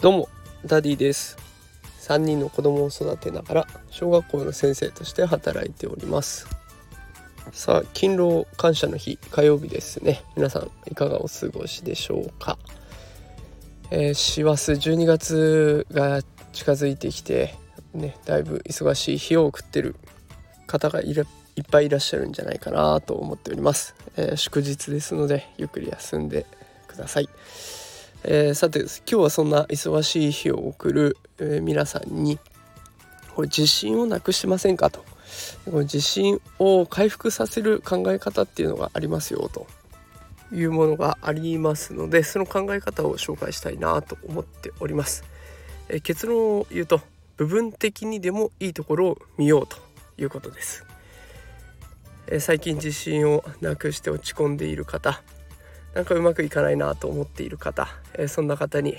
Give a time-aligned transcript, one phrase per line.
[0.00, 0.28] どうも
[0.66, 1.36] ダディです。
[2.00, 6.48] 3人の子供を育てながら小学校の先生として働いております。
[7.52, 10.24] さあ勤労感謝の日火曜日ですね。
[10.36, 12.58] 皆さんいかがお過ごしでしょうか？
[13.90, 16.22] えー、師走12月が
[16.52, 17.54] 近づいてきて
[17.92, 19.96] ねだいぶ忙しい日を送ってる
[20.66, 21.26] 方がいる
[21.56, 26.46] いっぱいいらっしゃるんじゃないかなと思っております、えー、祝日ですのでゆっくり休んで
[26.86, 27.28] ください、
[28.24, 32.38] えー、さて今日はそんな忙しい日を送る、え皆さんに
[33.34, 35.04] これ自信をなくしてませんかと。
[35.64, 39.66] この自信を回復させる考え方っていうのがありますよと。
[40.52, 45.24] いうものがありますのでその考え方を紹介したいなと思っております。
[45.88, 47.00] え結論を言うと
[47.38, 49.78] 部分的にでもいいところを見ようと
[50.18, 50.84] いうことです。
[52.26, 55.22] え最近自信をなくして落ち込んでいる方。
[55.94, 58.96] なんかうまくいかないなと思っている方、えそんな方に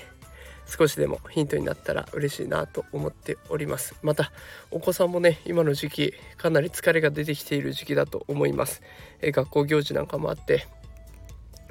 [0.66, 3.94] 少しでもヒントになったら嬉しいなと思っております。
[4.02, 4.30] また
[4.70, 8.82] お子さんもね今の時期かなり疲れが出てきている時期だと思います、
[9.20, 10.66] え学校行事なんかもあって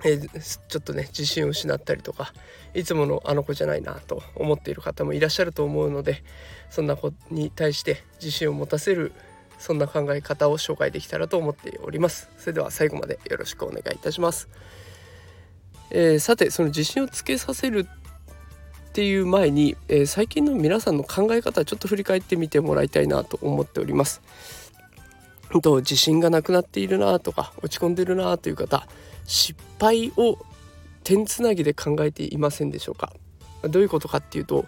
[0.05, 2.33] えー、ちょっとね自信を失ったりとか
[2.73, 6.23] いつものあの子じゃないなと思っている方もいらっしゃると思うので
[6.69, 9.13] そんな子に対して自信を持たせる
[9.59, 12.29] そんな考え方を紹介できたらと思っております。
[12.37, 14.49] それでは最後までよろしくお願いいたします、
[15.89, 24.21] えー、さてその自信をつけさせるっていう前に、えー、最近の皆さんの考え方ちょっと振り返ってみてもらいたいなと思っております。
[25.61, 28.87] と自信がなくなっているなとか落ち込んでるなという方
[29.25, 30.39] 失敗を
[31.03, 33.13] 点つなぎで考えていませんでしょうか？
[33.63, 34.65] どういうことかっていうと、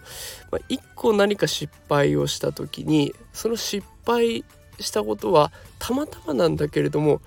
[0.51, 4.45] まあ、1個何か失敗をした時にその失敗
[4.79, 7.21] したことはたまたまなんだけれども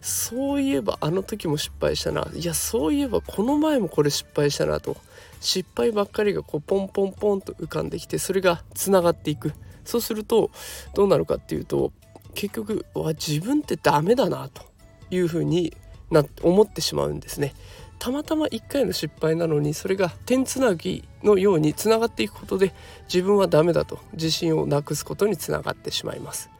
[0.00, 2.28] そういえばあの時も失敗したな。
[2.34, 4.96] いやそういえばこの前もこれ失敗したなと。
[5.40, 9.54] 失敗ばっかりがこうポンポンポンと浮かんできてそれがつながっていく。
[9.84, 10.50] そうすると
[10.94, 11.92] どうなるかっていうと
[12.34, 14.62] 結局わ自分ってダメだなと
[15.10, 15.74] いうふうに
[16.10, 17.54] な思ってしまうんですね。
[17.98, 26.50] たまたま1回の失敗なのにそれが点つなぎのようにつながっていくことで自分はダメだと自信をなくすことにつながってしまいます。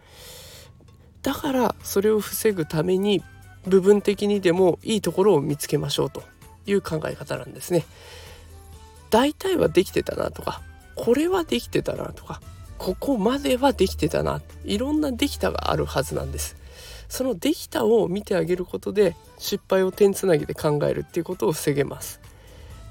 [1.24, 3.24] だからそれを防ぐために
[3.66, 6.22] 部分的にでもいいところを見つけましょうと
[6.66, 7.84] いう考え方なんですね
[9.10, 10.60] 大体はできてたなとか
[10.94, 12.40] これはできてたなとか
[12.78, 16.56] ここまではできてたないろんなできたがあるはずなんです
[17.08, 22.20] そのできたを見てあげることで失敗を点つなぎで考えるっていうことを防げます。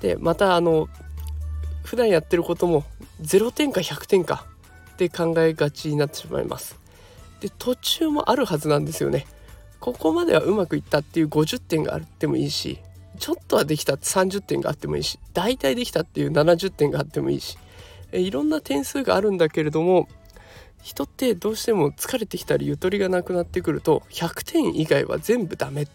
[0.01, 0.87] でまたあの
[1.83, 2.85] 普段やってることも
[3.21, 4.45] 0点か100点か
[4.93, 6.82] って考えがちになってしまいます。
[7.43, 9.27] で途中もあるはずなんですよね。
[9.81, 12.79] ここまではうまくいったっていう50点があってもいいし
[13.19, 17.57] ちょっとはできたって30点があってもいいし大体できたっていう70点があってもいいし
[18.13, 20.07] えいろんな点数があるんだけれども
[20.81, 25.87] 人ってどうしても疲れてきたりゆとりがなくなってくると100点以外は全部ダメっ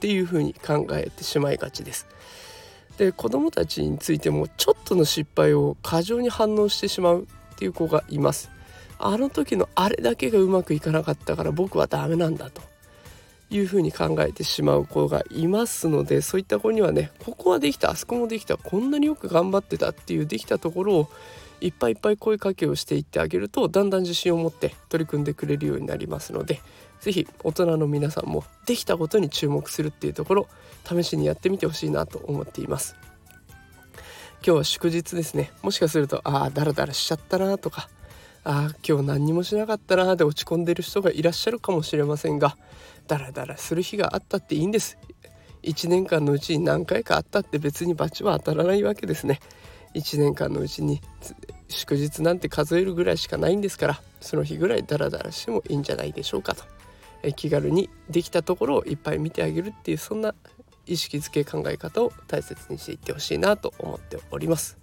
[0.00, 2.06] ていうふうに考えてしまいがちです。
[2.98, 8.50] で子供たちについてもちょっとの失敗を過剰に反応してしまうっていう子がいます。
[9.02, 12.62] あの時のあれだけがうまくいかなかったから僕はダメなんだと。
[13.52, 21.08] いうふうに考えてしまう子がいますのでそういった子にはねここはできたあそこもできたこんなによく頑張ってたっていうできたところを
[21.60, 26.60] いっぱいいっぱい声かけをしていってあげるとだんだん自信を持って取り組んでくれるようになりますので
[27.00, 30.48] 是非大人の皆さんもできたことに注目するっていうところ
[30.84, 32.96] 試しにやってみてほしいなと思っています。
[34.42, 35.52] 今日は祝日ですね。
[35.62, 37.88] もしかするとああダラダラしちゃったなとか
[38.42, 42.56] ああ今日何にもしなかったなで落ち込んでる人がいらっしゃるかもしれませんが
[43.06, 44.98] ダラダラする日があったっていいんです。
[45.62, 49.40] 1年間のうちに何回かあったって別に罰は当たらないわけですね。
[49.94, 51.00] 1年間のうちに
[51.68, 56.64] 祝日なんて数えるぐらいしかないんですからその日ぐらいダラダラしてもいいんじゃないでしょうかと。
[57.22, 60.34] え気軽にできたところをいっぱい見てあげるっていうそんな
[60.86, 64.78] 意識づけ考え方を大切にしていってほしいなと思っております。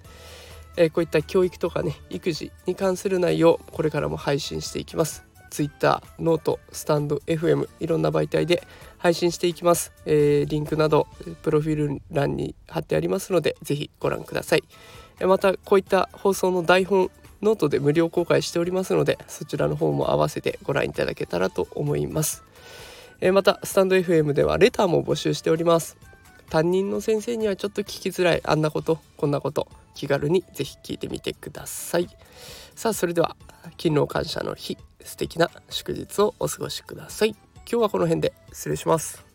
[0.77, 5.25] えこういった教育とかね育児に関する内容これからも配信していきます。
[5.49, 11.07] Twitter、ノート、スタンド FM いろんな媒体で配信していきます、えー、リンクなど
[11.41, 14.63] プロフィール欄に貼ってありますのでぜひご覧ください。
[15.25, 17.09] またこういった放送の台本
[17.41, 22.43] ノートで無料公開しておりますのでそちらの方も合わせてご覧いただけたらと思います。
[23.33, 25.97] またスタンド FM ではレターも募集しております。
[26.49, 28.41] 担任の先生にはちょっと聞きづらい。
[28.43, 32.07] あんなことこんなこと気軽にぜひ聞いてみてください。
[32.75, 33.35] さあそれでは
[33.77, 37.29] 勤労感謝の日素敵な祝日をお過ごしください。
[37.29, 39.26] 今日はこの辺で失礼します。